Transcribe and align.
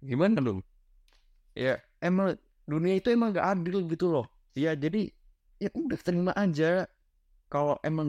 gimana 0.00 0.40
dong? 0.40 0.60
Ya 1.52 1.80
emang 2.00 2.40
dunia 2.64 2.96
itu 2.96 3.12
emang 3.12 3.36
gak 3.36 3.60
adil 3.60 3.84
gitu 3.92 4.06
loh. 4.08 4.26
Ya 4.56 4.72
jadi 4.72 5.12
ya 5.60 5.68
udah 5.76 6.00
terima 6.00 6.32
aja 6.32 6.88
kalau 7.52 7.76
emang 7.84 8.08